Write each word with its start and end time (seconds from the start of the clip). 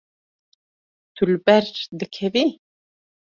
Tu 1.15 1.23
li 1.29 1.35
ber 1.45 1.65
dikevî. 1.99 2.45